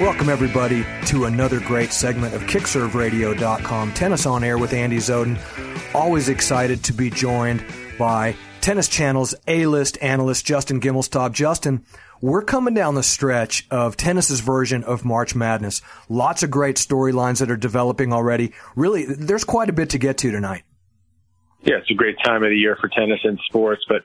Welcome, 0.00 0.28
everybody, 0.28 0.86
to 1.06 1.24
another 1.24 1.58
great 1.58 1.92
segment 1.92 2.32
of 2.32 2.42
KickServeRadio.com 2.42 3.94
Tennis 3.94 4.26
on 4.26 4.44
Air 4.44 4.56
with 4.56 4.72
Andy 4.72 4.98
Zoden. 4.98 5.36
Always 5.92 6.28
excited 6.28 6.84
to 6.84 6.92
be 6.92 7.10
joined 7.10 7.64
by 7.98 8.36
Tennis 8.60 8.86
Channel's 8.86 9.34
A-list 9.48 9.98
analyst, 10.00 10.46
Justin 10.46 10.80
Gimelstob. 10.80 11.32
Justin, 11.32 11.84
we're 12.20 12.42
coming 12.42 12.74
down 12.74 12.94
the 12.94 13.02
stretch 13.02 13.66
of 13.72 13.96
tennis's 13.96 14.38
version 14.38 14.84
of 14.84 15.04
March 15.04 15.34
Madness. 15.34 15.82
Lots 16.08 16.44
of 16.44 16.50
great 16.52 16.76
storylines 16.76 17.40
that 17.40 17.50
are 17.50 17.56
developing 17.56 18.12
already. 18.12 18.52
Really, 18.76 19.04
there's 19.04 19.42
quite 19.42 19.68
a 19.68 19.72
bit 19.72 19.90
to 19.90 19.98
get 19.98 20.16
to 20.18 20.30
tonight. 20.30 20.62
Yeah, 21.62 21.78
it's 21.78 21.90
a 21.90 21.94
great 21.94 22.16
time 22.24 22.44
of 22.44 22.50
the 22.50 22.56
year 22.56 22.78
for 22.80 22.86
tennis 22.88 23.18
and 23.24 23.36
sports. 23.46 23.82
But 23.88 24.02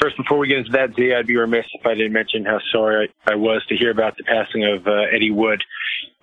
first, 0.00 0.16
before 0.16 0.38
we 0.38 0.48
get 0.48 0.58
into 0.58 0.72
that, 0.72 0.94
Z, 0.94 1.14
I'd 1.14 1.26
be 1.26 1.36
remiss 1.36 1.66
if 1.74 1.86
I 1.86 1.94
didn't 1.94 2.12
mention 2.12 2.44
how 2.44 2.58
sorry 2.72 3.12
I, 3.26 3.34
was 3.34 3.64
to 3.68 3.76
hear 3.76 3.90
about 3.90 4.16
the 4.16 4.24
passing 4.24 4.64
of 4.64 4.86
uh, 4.86 5.14
Eddie 5.14 5.30
Wood. 5.30 5.62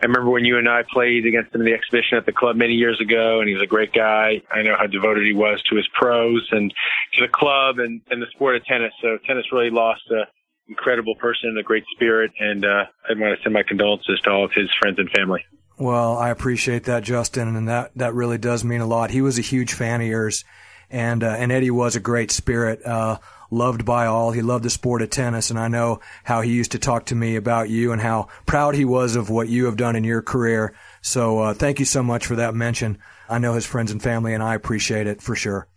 I 0.01 0.05
remember 0.05 0.29
when 0.29 0.45
you 0.45 0.57
and 0.57 0.67
I 0.67 0.83
played 0.91 1.25
against 1.25 1.53
him 1.53 1.61
in 1.61 1.65
the 1.65 1.73
exhibition 1.73 2.17
at 2.17 2.25
the 2.25 2.31
club 2.31 2.55
many 2.55 2.73
years 2.73 2.99
ago, 2.99 3.39
and 3.39 3.47
he 3.47 3.53
was 3.53 3.63
a 3.63 3.67
great 3.67 3.93
guy. 3.93 4.41
I 4.51 4.61
know 4.61 4.75
how 4.77 4.87
devoted 4.87 5.25
he 5.25 5.33
was 5.33 5.61
to 5.69 5.75
his 5.75 5.87
pros 5.93 6.47
and 6.51 6.73
to 7.13 7.21
the 7.21 7.31
club 7.31 7.79
and, 7.79 8.01
and 8.09 8.21
the 8.21 8.27
sport 8.33 8.55
of 8.55 8.65
tennis. 8.65 8.91
So 9.01 9.17
tennis 9.25 9.45
really 9.51 9.69
lost 9.69 10.01
an 10.09 10.25
incredible 10.67 11.15
person 11.15 11.49
and 11.49 11.57
a 11.57 11.63
great 11.63 11.85
spirit, 11.95 12.31
and 12.39 12.65
uh, 12.65 12.85
I 13.09 13.13
want 13.19 13.37
to 13.37 13.43
send 13.43 13.53
my 13.53 13.63
condolences 13.63 14.19
to 14.23 14.29
all 14.29 14.45
of 14.45 14.51
his 14.53 14.69
friends 14.79 14.99
and 14.99 15.09
family. 15.11 15.43
Well, 15.77 16.17
I 16.17 16.29
appreciate 16.29 16.83
that, 16.85 17.03
Justin, 17.03 17.55
and 17.55 17.67
that 17.67 17.91
that 17.95 18.13
really 18.13 18.37
does 18.37 18.63
mean 18.63 18.81
a 18.81 18.85
lot. 18.85 19.09
He 19.09 19.21
was 19.21 19.39
a 19.39 19.41
huge 19.41 19.73
fan 19.73 20.01
of 20.01 20.07
yours, 20.07 20.45
and 20.89 21.23
uh, 21.23 21.35
and 21.37 21.51
Eddie 21.51 21.71
was 21.71 21.95
a 21.95 21.99
great 21.99 22.31
spirit, 22.31 22.85
uh, 22.85 23.17
loved 23.53 23.85
by 23.85 24.05
all. 24.05 24.31
He 24.31 24.41
loved 24.41 24.65
the 24.65 24.69
sport 24.69 25.01
of 25.01 25.09
tennis, 25.09 25.49
and 25.49 25.59
I 25.59 25.67
know 25.67 25.99
how 26.23 26.41
he 26.41 26.51
used 26.51 26.71
to 26.71 26.79
talk 26.79 27.05
to 27.05 27.15
me 27.15 27.35
about 27.35 27.69
you 27.69 27.91
and 27.91 28.01
how 28.01 28.27
proud 28.45 28.75
he 28.75 28.85
was 28.85 29.15
of 29.15 29.29
what 29.29 29.47
you 29.47 29.65
have 29.65 29.77
done 29.77 29.95
in 29.95 30.03
your 30.03 30.21
career. 30.21 30.73
So 31.01 31.39
uh, 31.39 31.53
thank 31.53 31.79
you 31.79 31.85
so 31.85 32.03
much 32.03 32.25
for 32.25 32.35
that 32.35 32.55
mention. 32.55 32.97
I 33.29 33.39
know 33.39 33.53
his 33.53 33.65
friends 33.65 33.91
and 33.91 34.01
family, 34.01 34.33
and 34.33 34.43
I 34.43 34.55
appreciate 34.55 35.07
it 35.07 35.21
for 35.21 35.35
sure. 35.35 35.67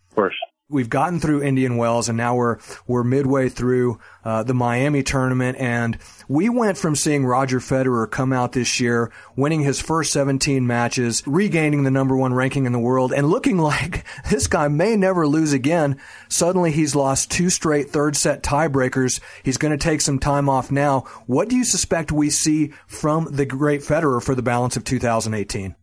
We've 0.68 0.90
gotten 0.90 1.20
through 1.20 1.44
Indian 1.44 1.76
Wells 1.76 2.08
and 2.08 2.18
now 2.18 2.34
we're 2.34 2.58
we're 2.88 3.04
midway 3.04 3.48
through 3.48 4.00
uh, 4.24 4.42
the 4.42 4.52
Miami 4.52 5.04
tournament. 5.04 5.58
And 5.60 5.96
we 6.26 6.48
went 6.48 6.76
from 6.76 6.96
seeing 6.96 7.24
Roger 7.24 7.60
Federer 7.60 8.10
come 8.10 8.32
out 8.32 8.50
this 8.50 8.80
year 8.80 9.12
winning 9.36 9.60
his 9.60 9.80
first 9.80 10.12
17 10.12 10.66
matches 10.66 11.22
regaining 11.24 11.84
the 11.84 11.92
number 11.92 12.16
1 12.16 12.34
ranking 12.34 12.66
in 12.66 12.72
the 12.72 12.80
world 12.80 13.12
and 13.12 13.28
looking 13.28 13.58
like 13.72 14.04
this 14.28 14.48
guy 14.48 14.66
may 14.66 14.96
never 14.96 15.28
lose 15.28 15.52
again. 15.52 16.00
Suddenly 16.28 16.72
he's 16.72 16.96
lost 16.96 17.30
two 17.30 17.48
straight 17.48 17.90
third 17.90 18.16
set 18.16 18.42
tiebreakers. 18.42 19.20
He's 19.44 19.58
going 19.58 19.70
to 19.70 19.78
take 19.78 20.00
some 20.00 20.18
time 20.18 20.48
off 20.48 20.72
now. 20.72 21.02
What 21.26 21.48
do 21.48 21.54
you 21.54 21.64
suspect 21.64 22.10
we 22.10 22.28
see 22.28 22.72
from 22.88 23.28
the 23.30 23.46
great 23.46 23.82
Federer 23.82 24.20
for 24.20 24.34
the 24.34 24.42
balance 24.42 24.76
of 24.76 24.82
2018 24.82 25.76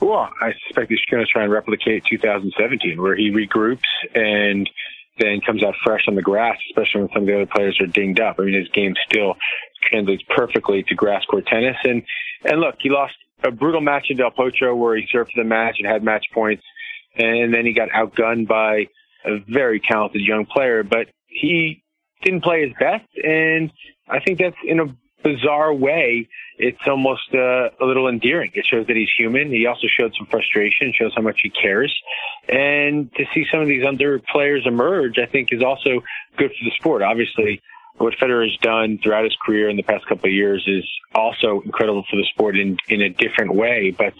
well, 0.00 0.28
I 0.40 0.52
suspect 0.66 0.90
he's 0.90 1.00
going 1.10 1.24
to 1.24 1.30
try 1.30 1.44
and 1.44 1.52
replicate 1.52 2.04
2017, 2.10 3.00
where 3.00 3.16
he 3.16 3.30
regroups 3.30 3.78
and 4.14 4.68
then 5.18 5.40
comes 5.40 5.62
out 5.62 5.74
fresh 5.84 6.02
on 6.08 6.14
the 6.14 6.22
grass, 6.22 6.56
especially 6.70 7.02
when 7.02 7.10
some 7.12 7.22
of 7.22 7.26
the 7.26 7.34
other 7.34 7.50
players 7.54 7.78
are 7.80 7.86
dinged 7.86 8.20
up. 8.20 8.36
I 8.38 8.44
mean, 8.44 8.54
his 8.54 8.68
game 8.68 8.94
still 9.08 9.36
translates 9.88 10.24
perfectly 10.28 10.82
to 10.84 10.94
grass 10.94 11.24
court 11.26 11.46
tennis. 11.46 11.76
And 11.84 12.02
and 12.44 12.60
look, 12.60 12.76
he 12.80 12.90
lost 12.90 13.14
a 13.42 13.50
brutal 13.50 13.80
match 13.80 14.06
in 14.10 14.16
Del 14.16 14.30
Potro 14.30 14.76
where 14.76 14.96
he 14.96 15.06
served 15.10 15.32
the 15.36 15.44
match 15.44 15.76
and 15.78 15.86
had 15.86 16.02
match 16.02 16.26
points, 16.32 16.64
and 17.16 17.54
then 17.54 17.64
he 17.64 17.72
got 17.72 17.90
outgunned 17.90 18.48
by 18.48 18.88
a 19.24 19.38
very 19.48 19.80
talented 19.80 20.22
young 20.22 20.46
player. 20.46 20.82
But 20.82 21.08
he 21.26 21.82
didn't 22.22 22.42
play 22.42 22.66
his 22.66 22.74
best, 22.78 23.06
and 23.22 23.70
I 24.08 24.20
think 24.20 24.38
that's 24.38 24.56
in 24.66 24.80
a 24.80 24.86
bizarre 25.24 25.74
way 25.74 26.28
it's 26.56 26.78
almost 26.86 27.34
uh, 27.34 27.70
a 27.80 27.84
little 27.84 28.08
endearing. 28.08 28.52
It 28.54 28.64
shows 28.64 28.86
that 28.86 28.96
he's 28.96 29.08
human. 29.16 29.50
He 29.50 29.66
also 29.66 29.88
showed 29.88 30.14
some 30.16 30.26
frustration, 30.26 30.92
shows 30.94 31.12
how 31.16 31.22
much 31.22 31.40
he 31.42 31.50
cares. 31.50 31.92
And 32.48 33.12
to 33.14 33.24
see 33.34 33.44
some 33.50 33.60
of 33.60 33.66
these 33.66 33.84
under 33.84 34.20
players 34.20 34.62
emerge, 34.64 35.18
I 35.18 35.26
think 35.26 35.48
is 35.50 35.62
also 35.62 36.02
good 36.36 36.50
for 36.50 36.64
the 36.64 36.72
sport. 36.78 37.02
Obviously, 37.02 37.60
what 37.96 38.14
Federer 38.20 38.48
has 38.48 38.56
done 38.58 38.98
throughout 39.02 39.24
his 39.24 39.36
career 39.44 39.68
in 39.68 39.76
the 39.76 39.82
past 39.82 40.06
couple 40.06 40.28
of 40.28 40.32
years 40.32 40.64
is 40.66 40.84
also 41.14 41.62
incredible 41.64 42.04
for 42.10 42.16
the 42.16 42.26
sport 42.32 42.56
in, 42.56 42.76
in 42.88 43.02
a 43.02 43.08
different 43.08 43.54
way. 43.54 43.94
But 43.96 44.14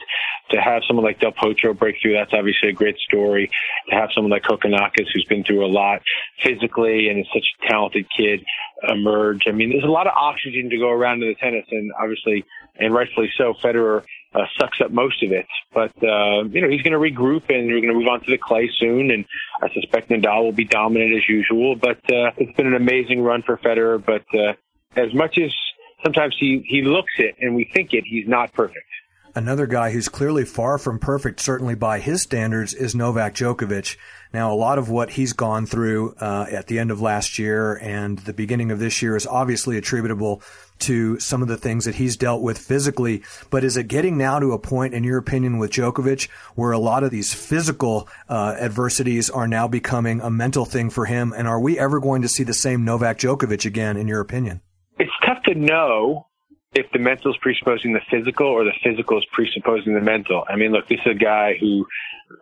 to 0.50 0.60
have 0.60 0.82
someone 0.86 1.04
like 1.04 1.20
Del 1.20 1.32
Potro 1.32 1.76
break 1.76 1.96
through, 2.00 2.14
that's 2.14 2.32
obviously 2.32 2.68
a 2.68 2.72
great 2.72 2.96
story. 2.98 3.50
To 3.90 3.96
have 3.96 4.10
someone 4.14 4.30
like 4.30 4.42
Kokkinakis, 4.42 5.06
who's 5.12 5.26
been 5.28 5.44
through 5.44 5.64
a 5.64 5.70
lot 5.70 6.02
physically 6.42 7.08
and 7.08 7.20
is 7.20 7.26
such 7.32 7.46
a 7.62 7.68
talented 7.68 8.06
kid, 8.16 8.44
emerge. 8.88 9.42
I 9.46 9.52
mean, 9.52 9.70
there's 9.70 9.84
a 9.84 9.88
lot 9.88 10.06
of 10.06 10.12
oxygen 10.16 10.70
to 10.70 10.78
go 10.78 10.90
around 10.90 11.22
in 11.22 11.28
the 11.28 11.34
tennis, 11.34 11.66
and 11.70 11.92
obviously, 12.00 12.44
and 12.76 12.94
rightfully 12.94 13.30
so, 13.36 13.54
Federer 13.62 14.04
uh, 14.34 14.44
sucks 14.58 14.80
up 14.80 14.90
most 14.90 15.22
of 15.22 15.32
it. 15.32 15.46
But 15.72 15.92
uh, 16.02 16.44
you 16.44 16.60
know, 16.60 16.68
he's 16.68 16.82
going 16.82 16.92
to 16.92 16.98
regroup, 16.98 17.48
and 17.48 17.68
we're 17.68 17.80
going 17.80 17.92
to 17.92 17.94
move 17.94 18.08
on 18.08 18.20
to 18.20 18.30
the 18.30 18.38
clay 18.38 18.70
soon. 18.78 19.10
And 19.10 19.24
I 19.62 19.72
suspect 19.72 20.10
Nadal 20.10 20.42
will 20.44 20.52
be 20.52 20.64
dominant 20.64 21.14
as 21.14 21.28
usual. 21.28 21.76
But 21.76 21.98
uh, 22.10 22.32
it's 22.36 22.56
been 22.56 22.66
an 22.66 22.74
amazing 22.74 23.22
run 23.22 23.42
for 23.42 23.56
Federer. 23.58 24.04
But 24.04 24.24
uh, 24.38 24.54
as 24.96 25.14
much 25.14 25.38
as 25.38 25.52
sometimes 26.02 26.36
he 26.38 26.64
he 26.68 26.82
looks 26.82 27.12
it 27.18 27.36
and 27.40 27.54
we 27.54 27.70
think 27.72 27.92
it, 27.92 28.04
he's 28.06 28.28
not 28.28 28.52
perfect. 28.52 28.86
Another 29.36 29.66
guy 29.66 29.90
who's 29.90 30.08
clearly 30.08 30.44
far 30.44 30.78
from 30.78 31.00
perfect, 31.00 31.40
certainly 31.40 31.74
by 31.74 31.98
his 31.98 32.22
standards, 32.22 32.72
is 32.72 32.94
Novak 32.94 33.34
Djokovic. 33.34 33.96
Now, 34.32 34.52
a 34.52 34.54
lot 34.54 34.78
of 34.78 34.90
what 34.90 35.10
he's 35.10 35.32
gone 35.32 35.66
through 35.66 36.14
uh, 36.20 36.46
at 36.52 36.68
the 36.68 36.78
end 36.78 36.92
of 36.92 37.00
last 37.00 37.36
year 37.36 37.74
and 37.82 38.20
the 38.20 38.32
beginning 38.32 38.70
of 38.70 38.78
this 38.78 39.02
year 39.02 39.16
is 39.16 39.26
obviously 39.26 39.76
attributable 39.76 40.40
to 40.80 41.18
some 41.18 41.42
of 41.42 41.48
the 41.48 41.56
things 41.56 41.84
that 41.84 41.96
he's 41.96 42.16
dealt 42.16 42.42
with 42.42 42.58
physically. 42.58 43.24
But 43.50 43.64
is 43.64 43.76
it 43.76 43.88
getting 43.88 44.16
now 44.16 44.38
to 44.38 44.52
a 44.52 44.58
point, 44.58 44.94
in 44.94 45.02
your 45.02 45.18
opinion, 45.18 45.58
with 45.58 45.72
Djokovic, 45.72 46.28
where 46.54 46.70
a 46.70 46.78
lot 46.78 47.02
of 47.02 47.10
these 47.10 47.34
physical 47.34 48.08
uh, 48.28 48.54
adversities 48.60 49.30
are 49.30 49.48
now 49.48 49.66
becoming 49.66 50.20
a 50.20 50.30
mental 50.30 50.64
thing 50.64 50.90
for 50.90 51.06
him? 51.06 51.34
And 51.36 51.48
are 51.48 51.60
we 51.60 51.76
ever 51.76 51.98
going 51.98 52.22
to 52.22 52.28
see 52.28 52.44
the 52.44 52.54
same 52.54 52.84
Novak 52.84 53.18
Djokovic 53.18 53.66
again, 53.66 53.96
in 53.96 54.06
your 54.06 54.20
opinion? 54.20 54.60
It's 54.96 55.10
tough 55.26 55.42
to 55.46 55.56
know 55.56 56.28
if 56.74 56.90
the 56.92 56.98
mental 56.98 57.30
is 57.30 57.36
presupposing 57.40 57.92
the 57.92 58.00
physical 58.10 58.46
or 58.46 58.64
the 58.64 58.72
physical 58.82 59.18
is 59.18 59.24
presupposing 59.32 59.94
the 59.94 60.00
mental. 60.00 60.44
I 60.48 60.56
mean, 60.56 60.72
look, 60.72 60.88
this 60.88 61.00
is 61.04 61.12
a 61.12 61.14
guy 61.14 61.56
who, 61.58 61.86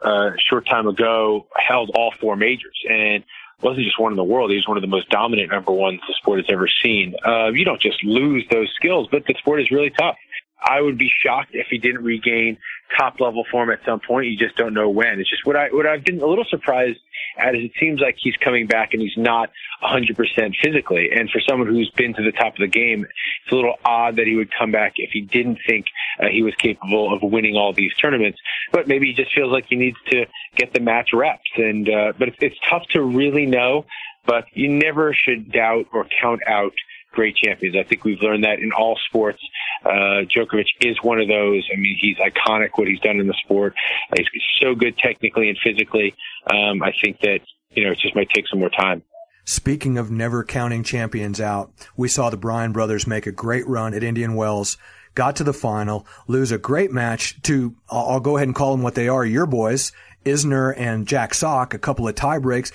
uh, 0.05 0.31
a 0.31 0.39
short 0.49 0.67
time 0.67 0.89
ago 0.89 1.47
held 1.57 1.91
all 1.95 2.13
four 2.21 2.37
majors 2.37 2.79
and 2.89 3.25
wasn't 3.63 3.85
just 3.85 4.01
one 4.01 4.13
in 4.13 4.17
the 4.17 4.25
world. 4.25 4.51
He 4.51 4.57
was 4.57 4.67
one 4.67 4.77
of 4.77 4.83
the 4.83 4.89
most 4.89 5.09
dominant 5.09 5.51
number 5.51 5.73
ones 5.73 6.01
the 6.07 6.15
sport 6.15 6.39
has 6.39 6.47
ever 6.49 6.69
seen. 6.83 7.15
Uh, 7.25 7.49
you 7.53 7.65
don't 7.65 7.81
just 7.81 8.03
lose 8.03 8.45
those 8.51 8.71
skills, 8.75 9.09
but 9.11 9.25
the 9.27 9.35
sport 9.39 9.61
is 9.61 9.71
really 9.71 9.91
tough. 9.91 10.17
I 10.65 10.81
would 10.81 10.99
be 10.99 11.11
shocked 11.23 11.51
if 11.55 11.67
he 11.71 11.79
didn't 11.79 12.05
regain 12.05 12.59
top 12.97 13.21
level 13.21 13.45
form 13.51 13.71
at 13.71 13.81
some 13.85 14.01
point. 14.01 14.27
You 14.27 14.37
just 14.37 14.57
don't 14.57 14.75
know 14.75 14.89
when. 14.89 15.21
It's 15.21 15.31
just 15.31 15.47
what 15.47 15.57
I 15.57 15.69
what 15.69 15.87
I've 15.87 16.05
been 16.05 16.21
a 16.21 16.27
little 16.27 16.45
surprised 16.49 16.99
at 17.39 17.55
is 17.55 17.65
it 17.65 17.73
seems 17.81 18.01
like 18.01 18.17
he's 18.19 18.37
coming 18.37 18.67
back 18.67 18.91
and 18.93 19.03
he's 19.03 19.17
not 19.17 19.51
100% 19.83 20.17
physically. 20.63 21.11
And 21.15 21.31
for 21.31 21.41
someone 21.41 21.69
who's 21.69 21.91
been 21.91 22.15
to 22.15 22.23
the 22.23 22.33
top 22.33 22.55
of 22.55 22.59
the 22.59 22.69
game, 22.69 23.05
it's 23.05 23.53
a 23.53 23.55
little 23.55 23.77
odd 23.85 24.17
that 24.17 24.27
he 24.27 24.37
would 24.37 24.51
come 24.57 24.71
back 24.71 24.95
if 24.97 25.11
he 25.13 25.23
didn't 25.23 25.59
think 25.67 25.87
uh, 26.21 26.27
he 26.31 26.43
was 26.43 26.55
capable 26.57 27.15
of 27.15 27.23
winning 27.23 27.57
all 27.57 27.73
these 27.73 27.95
tournaments. 27.95 28.39
But 28.73 28.89
maybe 28.89 29.07
he 29.07 29.15
just 29.15 29.35
feels 29.35 29.51
like 29.51 29.67
he 29.69 29.77
needs 29.77 29.97
to 30.11 30.27
get 30.57 30.73
the 30.73 30.81
match 30.81 31.11
reps. 31.13 31.51
And 31.57 31.89
uh, 31.89 32.13
but 32.19 32.29
it's, 32.29 32.39
it's 32.41 32.57
tough 32.69 32.87
to 32.91 33.03
really 33.03 33.47
know. 33.47 33.87
But 34.25 34.45
you 34.53 34.69
never 34.69 35.15
should 35.15 35.51
doubt 35.51 35.87
or 35.93 36.07
count 36.21 36.41
out 36.47 36.73
great 37.13 37.37
champions. 37.37 37.77
I 37.77 37.85
think 37.85 38.05
we've 38.05 38.21
learned 38.21 38.45
that 38.45 38.59
in 38.59 38.73
all 38.73 38.99
sports. 39.07 39.41
Uh, 39.85 40.25
Djokovic 40.25 40.67
is 40.81 40.97
one 41.03 41.21
of 41.21 41.29
those. 41.29 41.69
I 41.73 41.77
mean, 41.79 41.97
he's 42.01 42.17
iconic 42.17 42.71
what 42.77 42.89
he's 42.89 43.01
done 43.01 43.21
in 43.21 43.27
the 43.27 43.37
sport. 43.45 43.75
Uh, 44.11 44.17
he's 44.19 44.43
so 44.61 44.75
good 44.75 44.97
technically 44.99 45.49
and 45.49 45.59
physically. 45.63 46.15
Um, 46.47 46.83
I 46.83 46.93
think 47.03 47.21
that, 47.21 47.41
you 47.71 47.85
know, 47.85 47.93
it 47.93 47.99
just 47.99 48.15
might 48.15 48.31
take 48.31 48.47
some 48.49 48.61
more 48.61 48.71
time. 48.71 49.03
Speaking 49.45 49.99
of 49.99 50.11
never 50.11 50.45
counting 50.45 50.85
champions 50.85 51.41
out, 51.41 51.73
we 51.97 52.09
saw 52.09 52.31
the 52.31 52.37
Bryan 52.37 52.73
brothers 52.73 53.07
make 53.07 53.27
a 53.27 53.33
great 53.33 53.67
run 53.67 53.93
at 53.93 54.05
Indian 54.05 54.37
Wells, 54.37 54.77
got 55.17 55.35
to 55.37 55.45
the 55.45 55.53
final, 55.53 56.07
lose 56.29 56.53
a 56.53 56.59
great 56.59 56.93
match 56.93 57.43
to, 57.43 57.75
I'll 57.91 58.21
go 58.21 58.37
ahead 58.37 58.47
and 58.47 58.55
call 58.55 58.71
them 58.71 58.83
what 58.83 58.95
they 58.95 59.09
are, 59.09 59.25
your 59.25 59.47
boys, 59.47 59.93
Isner 60.25 60.75
and 60.77 61.07
Jack 61.07 61.35
Sock, 61.35 61.75
a 61.75 61.79
couple 61.79 62.07
of 62.09 62.15
tie 62.15 62.39
breaks. 62.39 62.73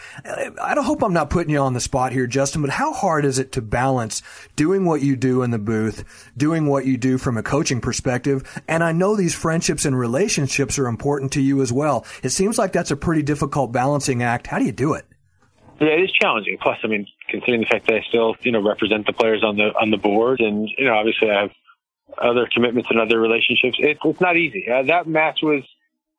I 0.61 0.75
don't 0.75 0.85
hope 0.85 1.03
I'm 1.03 1.13
not 1.13 1.29
putting 1.29 1.51
you 1.51 1.59
on 1.59 1.73
the 1.73 1.79
spot 1.79 2.11
here, 2.11 2.27
Justin, 2.27 2.61
but 2.61 2.71
how 2.71 2.93
hard 2.93 3.25
is 3.25 3.39
it 3.39 3.51
to 3.53 3.61
balance 3.61 4.21
doing 4.55 4.85
what 4.85 5.01
you 5.01 5.15
do 5.15 5.43
in 5.43 5.51
the 5.51 5.59
booth, 5.59 6.03
doing 6.35 6.67
what 6.67 6.85
you 6.85 6.97
do 6.97 7.17
from 7.17 7.37
a 7.37 7.43
coaching 7.43 7.81
perspective? 7.81 8.61
And 8.67 8.83
I 8.83 8.91
know 8.91 9.15
these 9.15 9.35
friendships 9.35 9.85
and 9.85 9.97
relationships 9.97 10.77
are 10.79 10.87
important 10.87 11.31
to 11.33 11.41
you 11.41 11.61
as 11.61 11.71
well. 11.71 12.05
It 12.23 12.29
seems 12.29 12.57
like 12.57 12.73
that's 12.73 12.91
a 12.91 12.97
pretty 12.97 13.23
difficult 13.23 13.71
balancing 13.71 14.23
act. 14.23 14.47
How 14.47 14.59
do 14.59 14.65
you 14.65 14.71
do 14.71 14.93
it? 14.93 15.05
Yeah, 15.79 15.89
it 15.89 16.01
is 16.01 16.11
challenging. 16.11 16.57
Plus, 16.59 16.77
I 16.83 16.87
mean, 16.87 17.05
considering 17.29 17.61
the 17.61 17.67
fact 17.67 17.87
that 17.87 17.95
I 17.95 18.01
still, 18.07 18.35
you 18.41 18.51
know, 18.51 18.61
represent 18.61 19.05
the 19.05 19.13
players 19.13 19.43
on 19.43 19.57
the 19.57 19.73
on 19.79 19.91
the 19.91 19.97
board, 19.97 20.39
and 20.39 20.67
you 20.75 20.85
know, 20.85 20.95
obviously 20.95 21.29
I 21.29 21.41
have 21.41 21.51
other 22.17 22.47
commitments 22.51 22.89
and 22.89 22.99
other 22.99 23.19
relationships. 23.19 23.77
It, 23.79 23.99
it's 24.03 24.21
not 24.21 24.37
easy. 24.37 24.65
Uh, 24.69 24.83
that 24.83 25.07
match 25.07 25.39
was 25.43 25.63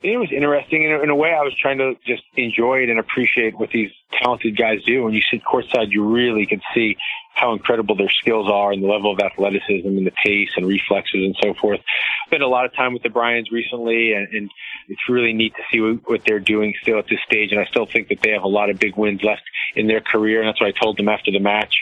it 0.01 0.17
was 0.17 0.31
interesting. 0.33 0.85
In 0.85 0.93
a, 0.93 1.01
in 1.01 1.11
a 1.11 1.17
way, 1.17 1.31
I 1.31 1.43
was 1.43 1.55
trying 1.61 1.79
to 1.79 1.95
just 2.07 2.23
enjoy 2.37 2.83
it 2.83 2.91
and 2.91 3.01
appreciate 3.01 3.59
what 3.59 3.71
these 3.71 3.91
talented 4.23 4.57
guys 4.57 4.83
do. 4.85 5.03
When 5.03 5.13
you 5.13 5.23
sit 5.29 5.43
courtside, 5.43 5.91
you 5.91 6.05
really 6.05 6.47
can 6.47 6.61
see 6.73 6.97
how 7.35 7.53
incredible 7.53 7.97
their 7.97 8.11
skills 8.11 8.49
are 8.51 8.73
and 8.73 8.83
the 8.83 8.87
level 8.87 9.13
of 9.13 9.19
athleticism 9.21 9.87
and 9.87 10.07
the 10.07 10.13
pace 10.25 10.51
and 10.57 10.67
reflexes 10.67 11.25
and 11.25 11.37
so 11.43 11.55
forth. 11.55 11.81
Spent 12.27 12.43
a 12.43 12.49
lot 12.49 12.65
of 12.65 12.75
time 12.75 12.93
with 12.93 13.03
the 13.03 13.09
Bryans 13.09 13.51
recently, 13.51 14.13
and, 14.13 14.29
and 14.33 14.51
it's 14.89 15.01
really 15.09 15.33
neat 15.33 15.55
to 15.55 15.63
see 15.71 15.81
what, 15.81 16.11
what 16.11 16.23
they're 16.25 16.41
doing 16.41 16.75
still 16.83 16.99
at 16.99 17.07
this 17.09 17.21
stage. 17.27 17.51
And 17.53 17.61
I 17.61 17.65
still 17.67 17.87
think 17.87 18.09
that 18.09 18.21
they 18.21 18.31
have 18.31 18.43
a 18.43 18.49
lot 18.49 18.71
of 18.71 18.79
big 18.79 18.97
wins 18.97 19.23
left 19.23 19.43
in 19.75 19.87
their 19.87 20.01
career, 20.01 20.41
and 20.41 20.49
that's 20.49 20.61
what 20.61 20.69
I 20.69 20.79
told 20.79 20.97
them 20.97 21.09
after 21.09 21.31
the 21.31 21.41
match. 21.41 21.75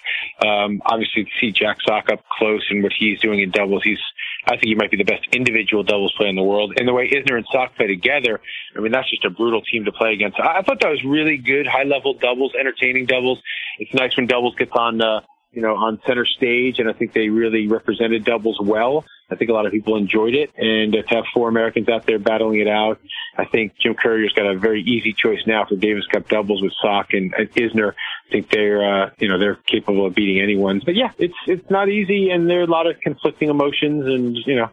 Um, 0.46 0.82
obviously, 0.86 1.24
to 1.24 1.30
see 1.40 1.52
Jack 1.52 1.78
Sock 1.86 2.10
up 2.10 2.24
close 2.38 2.66
and 2.70 2.82
what 2.82 2.92
he's 2.98 3.20
doing 3.20 3.40
in 3.40 3.50
doubles, 3.50 3.82
he's 3.82 4.00
I 4.46 4.52
think 4.52 4.66
he 4.66 4.74
might 4.76 4.90
be 4.90 4.96
the 4.96 5.04
best 5.04 5.26
individual 5.32 5.82
doubles 5.82 6.12
player 6.16 6.28
in 6.28 6.36
the 6.36 6.42
world. 6.42 6.74
And 6.78 6.86
the 6.86 6.92
way 6.92 7.10
Isner 7.10 7.36
and 7.36 7.46
Sock 7.50 7.74
play 7.74 7.88
together, 7.88 8.40
I 8.76 8.80
mean, 8.80 8.92
that's 8.92 9.10
just 9.10 9.24
a 9.24 9.30
brutal 9.30 9.60
team 9.62 9.84
to 9.86 9.92
play 9.92 10.12
against. 10.12 10.38
I, 10.38 10.62
thought 10.62 10.80
that 10.80 10.90
was 10.90 11.02
really 11.04 11.36
good, 11.36 11.66
high 11.66 11.82
level 11.82 12.14
doubles, 12.14 12.52
entertaining 12.58 13.06
doubles. 13.06 13.42
It's 13.78 13.92
nice 13.92 14.16
when 14.16 14.26
doubles 14.26 14.54
gets 14.54 14.70
on. 14.72 15.02
Uh, 15.02 15.20
you 15.56 15.62
know, 15.62 15.74
on 15.74 15.98
center 16.06 16.26
stage, 16.26 16.78
and 16.78 16.88
I 16.88 16.92
think 16.92 17.14
they 17.14 17.30
really 17.30 17.66
represented 17.66 18.26
doubles 18.26 18.58
well. 18.60 19.06
I 19.30 19.36
think 19.36 19.50
a 19.50 19.54
lot 19.54 19.64
of 19.64 19.72
people 19.72 19.96
enjoyed 19.96 20.34
it, 20.34 20.50
and 20.54 20.92
to 20.92 21.02
have 21.08 21.24
four 21.32 21.48
Americans 21.48 21.88
out 21.88 22.04
there 22.04 22.18
battling 22.18 22.60
it 22.60 22.68
out, 22.68 23.00
I 23.38 23.46
think 23.46 23.72
Jim 23.80 23.94
Courier's 23.94 24.34
got 24.34 24.46
a 24.46 24.58
very 24.58 24.82
easy 24.82 25.14
choice 25.14 25.40
now 25.46 25.64
for 25.64 25.74
Davis 25.74 26.06
Cup 26.12 26.28
doubles 26.28 26.62
with 26.62 26.72
Sock 26.80 27.14
and 27.14 27.32
Isner. 27.32 27.92
I 27.92 28.30
think 28.30 28.50
they're, 28.50 28.84
uh, 28.84 29.10
you 29.18 29.28
know, 29.28 29.38
they're 29.38 29.56
capable 29.66 30.04
of 30.06 30.14
beating 30.14 30.42
anyone. 30.42 30.82
But 30.84 30.94
yeah, 30.94 31.12
it's 31.16 31.34
it's 31.46 31.70
not 31.70 31.88
easy, 31.88 32.28
and 32.28 32.50
there 32.50 32.60
are 32.60 32.64
a 32.64 32.70
lot 32.70 32.86
of 32.86 33.00
conflicting 33.00 33.48
emotions, 33.48 34.04
and 34.04 34.36
you 34.44 34.56
know, 34.56 34.68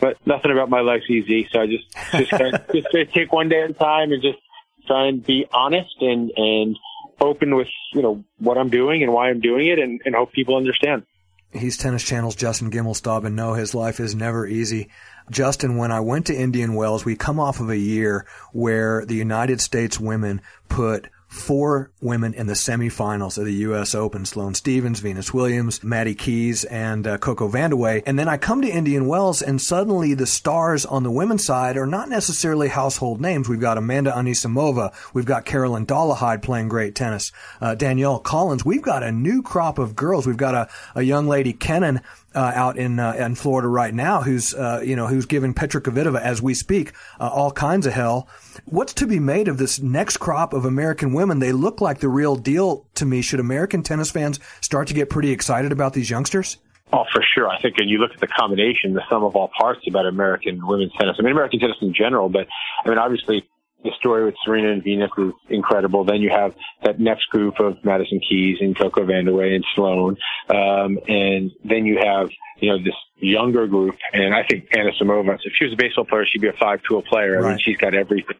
but 0.00 0.16
nothing 0.26 0.50
about 0.50 0.70
my 0.70 0.80
life's 0.80 1.10
easy. 1.10 1.46
So 1.52 1.60
I 1.60 1.66
just 1.66 1.92
just 2.12 2.30
kind 2.30 2.54
of, 2.54 2.66
just 2.72 3.12
take 3.12 3.30
one 3.34 3.50
day 3.50 3.62
at 3.64 3.70
a 3.70 3.74
time 3.74 4.12
and 4.12 4.22
just 4.22 4.38
try 4.86 5.08
and 5.08 5.22
be 5.22 5.44
honest 5.52 5.94
and 6.00 6.32
and 6.36 6.76
open 7.20 7.54
with 7.54 7.68
you 7.92 8.02
know 8.02 8.24
what 8.38 8.58
I'm 8.58 8.70
doing 8.70 9.02
and 9.02 9.12
why 9.12 9.30
I'm 9.30 9.40
doing 9.40 9.68
it, 9.68 9.78
and, 9.78 10.00
and 10.04 10.14
hope 10.14 10.32
people 10.32 10.56
understand. 10.56 11.04
He's 11.52 11.76
Tennis 11.76 12.02
Channel's 12.02 12.34
Justin 12.34 12.70
Gimelstob, 12.70 13.24
and 13.24 13.36
no, 13.36 13.52
his 13.52 13.74
life 13.74 14.00
is 14.00 14.14
never 14.14 14.46
easy. 14.46 14.88
Justin, 15.30 15.76
when 15.76 15.92
I 15.92 16.00
went 16.00 16.26
to 16.26 16.34
Indian 16.34 16.74
Wells, 16.74 17.04
we 17.04 17.14
come 17.14 17.38
off 17.38 17.60
of 17.60 17.68
a 17.68 17.76
year 17.76 18.26
where 18.52 19.04
the 19.04 19.14
United 19.14 19.60
States 19.60 20.00
women 20.00 20.40
put 20.68 21.08
four 21.32 21.90
women 22.02 22.34
in 22.34 22.46
the 22.46 22.52
semifinals 22.52 23.38
of 23.38 23.46
the 23.46 23.54
U.S. 23.54 23.94
Open: 23.94 24.26
Sloane 24.26 24.54
Stevens, 24.54 25.00
Venus 25.00 25.32
Williams, 25.32 25.82
Maddie 25.82 26.14
Keys, 26.14 26.64
and 26.64 27.06
uh, 27.06 27.16
Coco 27.16 27.48
Vandeweghe. 27.48 28.02
And 28.04 28.18
then 28.18 28.28
I 28.28 28.36
come 28.36 28.60
to 28.62 28.68
Indian 28.68 29.06
Wells, 29.06 29.40
and 29.40 29.60
suddenly 29.60 30.12
the 30.12 30.26
stars 30.26 30.84
on 30.84 31.02
the 31.02 31.10
women's 31.10 31.44
side 31.44 31.76
are 31.78 31.86
not 31.86 32.10
necessarily 32.10 32.68
household 32.68 33.20
names. 33.20 33.48
We've 33.48 33.58
got 33.58 33.78
Amanda 33.78 34.12
Anisimova, 34.12 34.92
we've 35.14 35.24
got 35.24 35.46
Caroline 35.46 35.86
Dolehide 35.86 36.42
playing 36.42 36.68
great 36.68 36.94
tennis, 36.94 37.32
uh, 37.60 37.74
Danielle 37.74 38.20
Collins. 38.20 38.64
We've 38.64 38.82
got 38.82 39.02
a 39.02 39.10
new 39.10 39.42
crop 39.42 39.78
of 39.78 39.96
girls. 39.96 40.26
We've 40.26 40.36
got 40.36 40.54
a, 40.54 40.68
a 40.94 41.02
young 41.02 41.26
lady, 41.26 41.54
Kenin, 41.54 42.02
uh, 42.34 42.52
out 42.54 42.76
in 42.76 42.98
uh, 42.98 43.12
in 43.12 43.34
Florida 43.34 43.68
right 43.68 43.94
now, 43.94 44.22
who's 44.22 44.54
uh, 44.54 44.80
you 44.84 44.96
know 44.96 45.06
who's 45.06 45.26
giving 45.26 45.54
Petra 45.54 45.80
Kvitova 45.80 46.20
as 46.20 46.42
we 46.42 46.54
speak 46.54 46.92
uh, 47.20 47.28
all 47.28 47.50
kinds 47.50 47.86
of 47.86 47.92
hell. 47.92 48.28
What's 48.64 48.94
to 48.94 49.06
be 49.06 49.18
made 49.18 49.48
of 49.48 49.58
this 49.58 49.80
next 49.80 50.18
crop 50.18 50.52
of 50.52 50.64
American 50.64 51.12
women? 51.12 51.38
They 51.38 51.52
look 51.52 51.80
like 51.80 52.00
the 52.00 52.08
real 52.08 52.36
deal 52.36 52.86
to 52.94 53.04
me. 53.04 53.22
Should 53.22 53.40
American 53.40 53.82
tennis 53.82 54.10
fans 54.10 54.40
start 54.60 54.88
to 54.88 54.94
get 54.94 55.10
pretty 55.10 55.30
excited 55.30 55.72
about 55.72 55.92
these 55.92 56.10
youngsters? 56.10 56.58
Oh, 56.92 57.04
for 57.10 57.22
sure. 57.34 57.48
I 57.48 57.60
think 57.60 57.76
and 57.78 57.88
you 57.88 57.98
look 57.98 58.12
at 58.12 58.20
the 58.20 58.26
combination, 58.26 58.92
the 58.92 59.02
sum 59.08 59.24
of 59.24 59.34
all 59.34 59.50
parts 59.58 59.80
about 59.88 60.04
American 60.04 60.66
women's 60.66 60.92
tennis. 60.98 61.16
I 61.18 61.22
mean, 61.22 61.32
American 61.32 61.58
tennis 61.58 61.76
in 61.80 61.94
general, 61.94 62.28
but 62.28 62.46
I 62.84 62.88
mean, 62.88 62.98
obviously 62.98 63.48
the 63.84 63.90
story 63.98 64.24
with 64.24 64.34
Serena 64.44 64.72
and 64.72 64.82
Venus 64.82 65.10
is 65.18 65.32
incredible. 65.48 66.04
Then 66.04 66.20
you 66.20 66.30
have 66.30 66.54
that 66.84 67.00
next 67.00 67.26
group 67.30 67.58
of 67.60 67.84
Madison 67.84 68.20
Keys 68.28 68.58
and 68.60 68.78
Coco 68.78 69.04
Vandeweghe 69.04 69.54
and 69.54 69.64
Sloane. 69.74 70.16
Um, 70.48 70.98
and 71.08 71.50
then 71.64 71.84
you 71.84 71.98
have, 72.02 72.30
you 72.58 72.70
know, 72.70 72.78
this 72.78 72.94
younger 73.16 73.66
group. 73.66 73.96
And 74.12 74.34
I 74.34 74.44
think 74.48 74.68
Anna 74.76 74.90
Samova, 75.00 75.38
if 75.42 75.52
she 75.56 75.64
was 75.64 75.72
a 75.72 75.76
baseball 75.76 76.04
player, 76.04 76.24
she'd 76.26 76.40
be 76.40 76.48
a 76.48 76.52
5-tool 76.52 77.02
player. 77.02 77.40
Right. 77.40 77.44
I 77.44 77.48
mean, 77.50 77.58
she's 77.64 77.76
got 77.76 77.94
everything. 77.94 78.36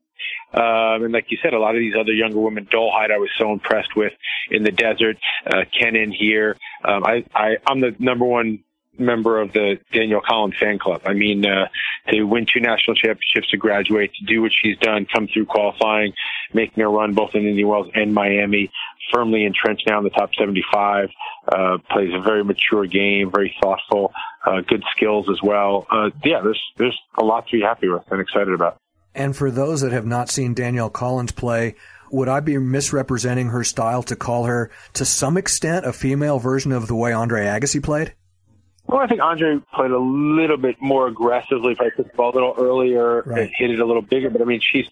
Um, 0.55 1.05
and 1.05 1.12
like 1.12 1.27
you 1.31 1.39
said, 1.43 1.55
a 1.55 1.59
lot 1.59 1.75
of 1.75 1.81
these 1.81 1.94
other 1.99 2.12
younger 2.12 2.39
women, 2.39 2.67
Dolehide, 2.67 3.11
I 3.11 3.19
was 3.19 3.31
so 3.39 3.53
impressed 3.53 3.97
with 3.97 4.12
in 4.50 4.62
the 4.62 4.71
desert. 4.71 5.17
Uh, 5.47 5.65
Kenin 5.79 6.12
here. 6.12 6.56
Um, 6.85 7.05
I, 7.05 7.25
I, 7.35 7.56
I'm 7.67 7.81
the 7.81 7.97
number 7.99 8.25
one 8.25 8.62
member 8.99 9.41
of 9.41 9.53
the 9.53 9.79
Danielle 9.93 10.21
Collins 10.27 10.55
fan 10.59 10.79
club. 10.79 11.03
I 11.05 11.12
mean, 11.15 11.44
uh, 11.47 11.69
to 12.09 12.25
win 12.25 12.47
two 12.47 12.61
national 12.61 12.97
championships, 12.97 13.50
to 13.50 13.56
graduate, 13.56 14.12
to 14.15 14.25
do 14.25 14.43
what 14.43 14.53
she's 14.53 14.77
done, 14.79 15.06
come 15.12 15.29
through 15.33 15.47
qualifying, 15.47 16.12
making 16.53 16.83
a 16.83 16.89
run 16.89 17.15
both 17.15 17.35
in 17.35 17.47
Indian 17.47 17.69
Wells 17.69 17.89
and 17.94 18.12
Miami, 18.12 18.71
firmly 19.12 19.44
entrenched 19.44 19.85
now 19.89 19.99
in 19.99 20.05
the 20.05 20.11
top 20.11 20.31
75, 20.39 21.09
uh, 21.49 21.79
plays 21.91 22.11
a 22.15 22.21
very 22.21 22.44
mature 22.44 22.87
game, 22.87 23.31
very 23.31 23.55
thoughtful, 23.62 24.12
uh, 24.47 24.61
good 24.61 24.83
skills 24.97 25.29
as 25.31 25.41
well. 25.43 25.87
Uh, 25.91 26.11
yeah, 26.25 26.41
there's, 26.43 26.62
there's 26.77 26.99
a 27.19 27.25
lot 27.25 27.47
to 27.49 27.59
be 27.59 27.62
happy 27.62 27.89
with 27.89 28.03
and 28.11 28.21
excited 28.21 28.53
about. 28.53 28.77
And 29.15 29.37
for 29.37 29.50
those 29.50 29.83
that 29.83 29.93
have 29.93 30.06
not 30.06 30.31
seen 30.31 30.55
Danielle 30.55 30.91
Collins 30.91 31.33
play, 31.33 31.75
would 32.11 32.29
I 32.29 32.41
be 32.41 32.59
misrepresenting 32.59 33.49
her 33.49 33.65
style 33.65 34.03
to 34.05 34.17
call 34.17 34.44
her, 34.44 34.71
to 34.94 35.05
some 35.05 35.37
extent, 35.37 35.87
a 35.87 35.93
female 35.93 36.39
version 36.39 36.73
of 36.73 36.87
the 36.87 36.94
way 36.94 37.12
Andre 37.12 37.44
Agassi 37.44 37.83
played? 37.83 38.15
Well, 38.87 39.00
I 39.00 39.06
think 39.06 39.23
Andre 39.23 39.58
played 39.75 39.90
a 39.90 39.99
little 39.99 40.56
bit 40.56 40.76
more 40.81 41.06
aggressively, 41.06 41.75
probably 41.75 41.93
took 41.96 42.11
the 42.11 42.17
ball 42.17 42.32
a 42.32 42.34
little 42.34 42.55
earlier, 42.58 43.23
right. 43.23 43.50
hit 43.56 43.70
it 43.70 43.81
a 43.81 43.87
little 43.87 44.02
bigger. 44.02 44.29
But 44.29 44.43
I 44.43 44.44
mean, 44.44 44.61
she's, 44.61 44.87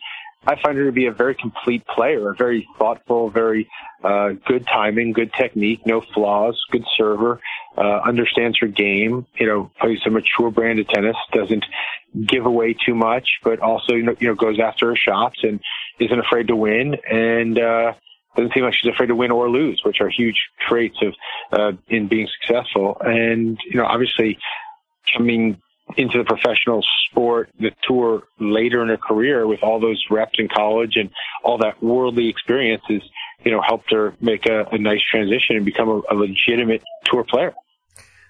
I 0.47 0.57
find 0.63 0.79
her 0.79 0.87
to 0.87 0.93
be 0.93 1.07
a 1.07 1.13
very 1.13 1.35
complete 1.35 1.87
player, 1.87 2.31
a 2.31 2.35
very 2.35 2.67
thoughtful, 2.79 3.29
very 3.31 3.69
uh, 4.03 4.31
good 4.47 4.67
timing, 4.67 5.13
good 5.13 5.33
technique, 5.35 5.85
no 5.85 6.01
flaws, 6.01 6.59
good 6.71 6.85
server, 6.97 7.41
uh, 7.77 8.01
understands 8.07 8.59
her 8.61 8.69
game, 8.69 9.27
you 9.39 9.47
know, 9.47 9.71
plays 9.81 9.99
a 10.07 10.11
mature 10.11 10.51
brand 10.51 10.79
of 10.79 10.89
tennis, 10.89 11.17
doesn't 11.33 11.65
give 12.27 12.47
away 12.47 12.75
too 12.75 12.95
much, 12.95 13.29
but 13.43 13.61
also, 13.61 13.93
you 13.95 14.03
know, 14.03 14.17
you 14.19 14.29
know 14.29 14.35
goes 14.35 14.59
after 14.59 14.89
her 14.89 14.97
shots 14.97 15.41
and 15.43 15.61
isn't 15.99 16.19
afraid 16.19 16.47
to 16.49 16.57
win. 16.57 16.97
And, 17.11 17.59
uh, 17.59 17.93
doesn't 18.37 18.53
seem 18.55 18.65
like 18.65 18.75
she's 18.75 18.93
afraid 18.93 19.09
to 19.09 19.15
win 19.15 19.31
or 19.31 19.51
lose, 19.51 19.81
which 19.85 20.01
are 20.01 20.09
huge 20.09 20.37
traits 20.69 20.97
of 21.03 21.15
uh, 21.53 21.73
in 21.89 22.09
being 22.09 22.29
successful. 22.41 22.97
And 23.01 23.59
you 23.65 23.77
know, 23.77 23.87
obviously, 23.87 24.39
coming 25.17 25.61
into 25.97 26.19
the 26.19 26.25
professional 26.25 26.85
sport, 27.11 27.51
the 27.59 27.73
tour 27.87 28.23
later 28.39 28.83
in 28.83 28.89
her 28.89 28.97
career 28.97 29.47
with 29.47 29.63
all 29.63 29.81
those 29.81 30.03
reps 30.11 30.39
in 30.39 30.49
college 30.49 30.97
and 30.97 31.11
all 31.43 31.59
that 31.59 31.83
worldly 31.83 32.29
experiences, 32.29 33.03
you 33.45 33.51
know, 33.51 33.61
helped 33.61 33.91
her 33.91 34.15
make 34.21 34.47
a, 34.47 34.67
a 34.73 34.79
nice 34.79 35.01
transition 35.11 35.57
and 35.57 35.65
become 35.65 35.89
a, 35.89 36.01
a 36.11 36.15
legitimate 36.15 36.83
tour 37.05 37.25
player. 37.25 37.55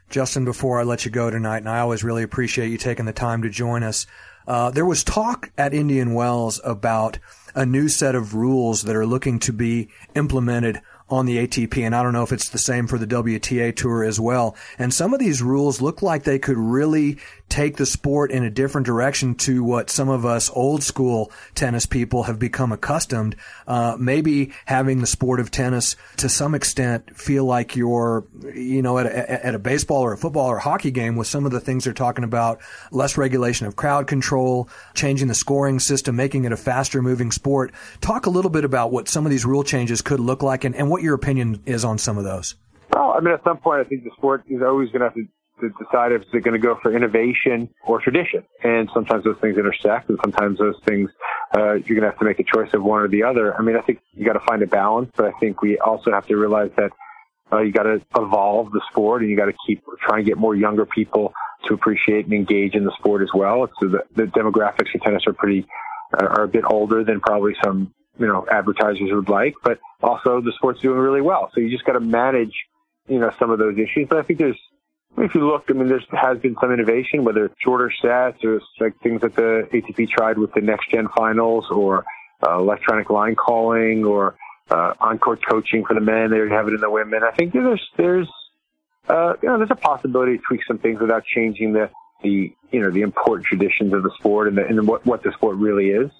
Justin, 0.09 0.45
before 0.45 0.81
I 0.81 0.83
let 0.83 1.05
you 1.05 1.11
go 1.11 1.31
tonight, 1.31 1.59
and 1.59 1.69
I 1.69 1.81
always 1.81 2.03
really 2.03 2.25
appreciate 2.25 2.71
you 2.71 2.79
taking 2.79 3.05
the 3.05 3.13
time 3.13 3.43
to 3.43 3.51
join 3.51 3.83
us. 3.83 4.07
Uh, 4.47 4.71
there 4.71 4.87
was 4.87 5.05
talk 5.05 5.53
at 5.57 5.73
Indian 5.73 6.15
Wells 6.15 6.61
about 6.65 7.19
a 7.55 7.67
new 7.67 7.89
set 7.89 8.15
of 8.15 8.35
rules 8.35 8.83
that 8.83 8.97
are 8.97 9.07
looking 9.07 9.39
to 9.41 9.53
be 9.53 9.89
implemented 10.15 10.81
on 11.11 11.27
the 11.27 11.47
ATP, 11.47 11.85
and 11.85 11.95
I 11.95 12.03
don't 12.03 12.13
know 12.13 12.23
if 12.23 12.33
it's 12.33 12.51
the 12.51 12.59
same 12.59 12.87
for 12.87 12.99
the 12.99 13.07
WTA 13.07 13.75
Tour 13.75 14.05
as 14.05 14.21
well. 14.21 14.57
And 14.79 14.95
some 14.95 15.13
of 15.13 15.21
these 15.21 15.43
rules 15.43 15.81
look 15.81 16.03
like 16.03 16.23
they 16.23 16.39
could 16.39 16.57
really 16.57 17.19
take 17.51 17.77
the 17.77 17.85
sport 17.85 18.31
in 18.31 18.45
a 18.45 18.51
different 18.51 18.87
direction 18.87 19.35
to 19.35 19.63
what 19.63 19.91
some 19.91 20.09
of 20.09 20.25
us 20.25 20.49
old 20.55 20.83
school 20.85 21.33
tennis 21.55 21.85
people 21.85 22.23
have 22.23 22.39
become 22.39 22.71
accustomed. 22.73 23.35
Uh, 23.67 23.97
maybe 23.99 24.53
having 24.65 25.01
the 25.01 25.07
sport 25.07 25.41
of 25.41 25.51
tennis 25.51 25.97
to 26.17 26.29
some 26.29 26.55
extent 26.55 27.17
feel 27.17 27.45
like 27.45 27.75
you're, 27.75 28.25
you 28.55 28.81
know, 28.81 28.99
at 28.99 29.07
a, 29.07 29.47
at 29.47 29.55
a 29.55 29.59
baseball 29.59 30.03
or 30.03 30.13
a 30.13 30.17
football 30.17 30.47
or 30.47 30.59
a 30.59 30.63
hockey 30.63 30.93
game 30.93 31.17
with 31.17 31.27
some 31.27 31.45
of 31.45 31.51
the 31.51 31.61
things 31.61 31.85
they're 31.85 31.93
talking 31.93 32.25
about, 32.25 32.61
less 32.93 33.19
regulation 33.19 33.67
of 33.67 33.75
crowd 33.75 34.07
control, 34.07 34.69
changing 34.95 35.27
the 35.27 35.35
scoring 35.35 35.81
system, 35.81 36.15
making 36.15 36.45
it 36.45 36.53
a 36.53 36.57
faster 36.57 37.03
moving 37.03 37.33
sport. 37.33 37.73
Talk 38.01 38.27
a 38.27 38.31
little 38.31 38.51
bit 38.51 38.65
about 38.65 38.93
what 38.93 39.09
some 39.09 39.27
of 39.27 39.31
these 39.31 39.45
rule 39.45 39.65
changes 39.65 40.03
could 40.03 40.21
look 40.21 40.43
like 40.43 40.65
and, 40.65 40.77
and 40.77 40.89
what 40.89 41.00
your 41.03 41.15
opinion 41.15 41.63
is 41.67 41.85
on 41.85 41.99
some 41.99 42.19
of 42.19 42.25
those. 42.25 42.55
Well, 42.93 43.13
I 43.17 43.21
mean, 43.21 43.35
at 43.35 43.45
some 43.45 43.59
point, 43.59 43.81
I 43.81 43.89
think 43.89 44.05
the 44.05 44.11
sport 44.17 44.45
is 44.49 44.63
always 44.63 44.91
going 44.91 45.01
to 45.01 45.07
have 45.07 45.15
to 45.15 45.27
decide 45.85 46.13
if 46.13 46.23
they're 46.33 46.41
going 46.41 46.61
to 46.61 46.67
go 46.67 46.79
for 46.83 46.95
innovation 46.95 47.69
or 47.85 48.01
tradition. 48.01 48.45
And 48.65 48.89
sometimes 48.93 49.25
those 49.25 49.39
things 49.41 49.57
intersect, 49.57 50.09
and 50.09 50.19
sometimes 50.23 50.59
those 50.59 50.77
things 50.87 51.11
uh, 51.55 51.75
you're 51.75 51.99
going 51.99 52.03
to 52.03 52.11
have 52.11 52.19
to 52.19 52.25
make 52.25 52.39
a 52.39 52.45
choice 52.45 52.73
of 52.75 52.83
one 52.83 53.01
or 53.01 53.09
the 53.09 53.23
other. 53.23 53.57
I 53.57 53.63
mean, 53.63 53.77
I 53.77 53.81
think 53.83 54.01
you 54.13 54.25
got 54.25 54.35
to 54.35 54.41
find 54.41 54.63
a 54.63 54.67
balance, 54.67 55.11
but 55.17 55.27
I 55.27 55.33
think 55.39 55.63
we 55.63 55.79
also 55.79 56.11
have 56.13 56.27
to 56.27 56.37
realize 56.37 56.71
that 56.77 56.93
uh, 57.53 57.61
you 57.61 57.73
got 57.73 57.83
to 57.83 58.01
evolve 58.17 58.71
the 58.73 58.81
sport, 58.91 59.23
and 59.23 59.31
you 59.31 59.37
got 59.37 59.47
to 59.47 59.55
keep 59.67 59.83
trying 60.01 60.25
to 60.25 60.29
get 60.29 60.39
more 60.39 60.55
younger 60.55 60.87
people 60.87 61.33
to 61.67 61.75
appreciate 61.75 62.25
and 62.25 62.33
engage 62.33 62.75
in 62.75 62.85
the 62.85 62.93
sport 62.99 63.23
as 63.23 63.29
well. 63.35 63.69
So 63.81 63.89
the, 63.89 64.05
the 64.15 64.23
demographics 64.25 64.95
of 64.95 65.03
tennis 65.03 65.25
are 65.27 65.33
pretty 65.33 65.67
uh, 66.19 66.27
are 66.27 66.45
a 66.45 66.49
bit 66.49 66.65
older 66.69 67.05
than 67.05 67.21
probably 67.21 67.55
some 67.63 67.93
you 68.21 68.27
know 68.27 68.47
advertisers 68.51 69.11
would 69.13 69.29
like, 69.29 69.55
but 69.65 69.81
also 70.03 70.41
the 70.41 70.53
sport's 70.57 70.81
doing 70.81 70.99
really 70.99 71.21
well. 71.21 71.51
So 71.55 71.61
you 71.61 71.71
just 71.71 71.85
got 71.85 71.95
to 71.95 72.01
manage 72.01 72.55
you 73.09 73.19
know 73.19 73.33
some 73.39 73.51
of 73.51 73.59
those 73.59 73.77
issues. 73.77 74.07
But 74.09 74.19
I 74.19 74.23
think 74.23 74.39
there's 74.39 74.61
if 75.19 75.35
you 75.35 75.45
look, 75.45 75.65
I 75.69 75.73
mean, 75.73 75.89
there 75.89 76.01
has 76.13 76.39
been 76.39 76.55
some 76.61 76.73
innovation, 76.73 77.25
whether 77.25 77.47
it's 77.47 77.55
shorter 77.59 77.93
sets 78.01 78.45
or 78.45 78.61
like 78.79 78.99
things 79.01 79.23
that 79.23 79.35
the 79.35 79.69
ATP 79.73 80.09
tried 80.09 80.39
with 80.39 80.53
the 80.55 80.61
next 80.61 80.91
gen 80.91 81.09
finals 81.17 81.67
or 81.71 82.05
uh, 82.47 82.59
electronic 82.59 83.11
line 83.11 83.35
calling 83.35 84.05
or 84.05 84.37
uh, 84.71 84.95
on-court 85.01 85.41
coaching 85.45 85.85
for 85.85 85.95
the 85.95 86.01
men. 86.01 86.31
They 86.31 86.39
have 86.55 86.69
it 86.69 86.75
in 86.75 86.81
the 86.81 86.91
women. 86.91 87.25
I 87.25 87.33
think 87.33 87.53
there's 87.53 87.85
there's 87.97 88.29
uh, 89.11 89.35
you 89.43 89.49
know, 89.49 89.59
there's 89.59 89.71
a 89.71 89.77
possibility 89.77 90.37
to 90.37 90.43
tweak 90.47 90.61
some 90.67 90.79
things 90.79 91.01
without 91.01 91.25
changing 91.25 91.73
the, 91.73 91.91
the, 92.23 92.53
you 92.71 92.81
know, 92.81 92.91
the 92.91 93.03
important 93.03 93.47
traditions 93.47 93.93
of 93.93 94.03
the 94.03 94.11
sport 94.19 94.49
and, 94.49 94.59
the, 94.59 94.67
and 94.67 94.87
what, 94.87 95.05
what 95.05 95.23
the 95.23 95.33
sport 95.33 95.57
really 95.57 95.91
is. 95.91 96.11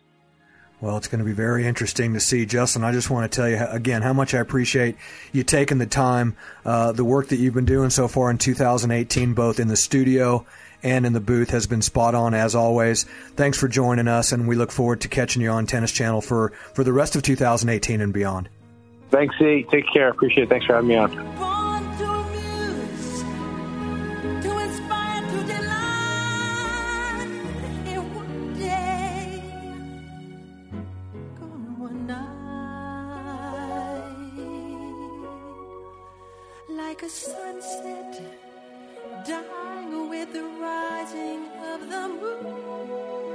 Well, 0.81 0.97
it's 0.97 1.09
going 1.09 1.19
to 1.19 1.27
be 1.27 1.33
very 1.33 1.67
interesting 1.67 2.15
to 2.15 2.21
see, 2.21 2.47
Justin. 2.47 2.85
I 2.85 2.93
just 2.93 3.11
want 3.11 3.31
to 3.31 3.37
tell 3.37 3.49
you 3.49 3.59
again 3.69 4.01
how 4.01 4.15
much 4.15 4.35
I 4.35 4.39
appreciate 4.39 4.97
you 5.31 5.45
taking 5.45 5.79
the 5.79 5.87
time, 5.87 6.37
uh, 6.65 6.93
the 6.93 7.05
work 7.05 7.29
that 7.29 7.37
you've 7.37 7.55
been 7.55 7.67
doing 7.67 7.91
so 7.91 8.09
far 8.09 8.31
in 8.31 8.39
2018, 8.39 9.35
both 9.35 9.61
in 9.61 9.69
the 9.69 9.77
studio 9.77 10.47
and 10.83 11.05
in 11.05 11.13
the 11.13 11.21
booth, 11.21 11.51
has 11.51 11.67
been 11.67 11.83
spot 11.83 12.15
on 12.15 12.33
as 12.33 12.55
always. 12.55 13.05
Thanks 13.37 13.59
for 13.59 13.69
joining 13.69 14.09
us, 14.09 14.33
and 14.33 14.49
we 14.49 14.57
look 14.57 14.73
forward 14.73 15.03
to 15.03 15.09
catching 15.09 15.43
you 15.43 15.51
on 15.51 15.67
Tennis 15.67 15.93
Channel 15.93 16.23
for 16.23 16.53
for 16.73 16.83
the 16.83 16.95
rest 16.95 17.15
of 17.15 17.23
2018 17.23 18.01
and 18.01 18.13
beyond. 18.13 18.49
Thanks, 19.11 19.37
Z. 19.39 19.67
Take 19.71 19.85
care. 19.93 20.09
Appreciate 20.09 20.45
it. 20.45 20.49
Thanks 20.49 20.65
for 20.65 20.75
having 20.75 20.89
me 20.89 20.97
on. 20.97 21.50
With 40.21 40.35
the 40.35 40.43
rising 40.61 41.47
of 41.73 41.89
the 41.89 42.09
moon. 42.09 43.30